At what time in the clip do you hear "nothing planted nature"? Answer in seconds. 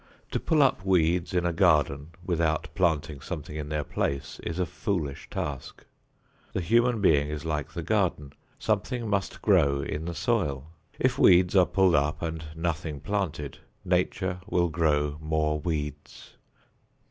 12.55-14.39